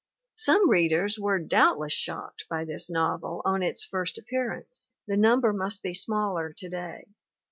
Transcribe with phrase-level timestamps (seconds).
[0.33, 5.53] Some readers were doubt less shocked by this novel on its first appearance; the number
[5.53, 7.05] must be smaller to day.